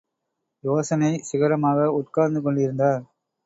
யோசனை 0.63 1.11
சிகரமாக 1.21 1.87
உட்கார்ந்து 1.93 2.41
கொண்டிருந்தார். 2.41 3.01